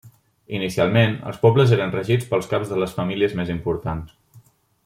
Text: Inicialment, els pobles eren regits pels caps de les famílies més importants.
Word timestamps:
Inicialment, 0.59 1.13
els 1.33 1.37
pobles 1.43 1.75
eren 1.77 1.93
regits 1.97 2.31
pels 2.33 2.51
caps 2.55 2.73
de 2.73 2.83
les 2.85 2.99
famílies 3.01 3.39
més 3.43 3.53
importants. 3.59 4.21